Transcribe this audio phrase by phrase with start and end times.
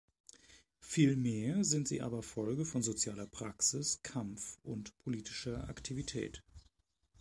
[0.79, 6.41] Vielmehr sind sie aber Folge von sozialer Praxis, Kampf und politischer Aktivität.